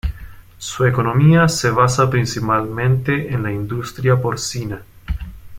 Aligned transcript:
Su 0.57 0.85
economía 0.87 1.47
se 1.47 1.69
basa 1.69 2.09
principalmente 2.09 3.31
en 3.31 3.43
la 3.43 3.51
industria 3.51 4.19
porcina. 4.19 4.81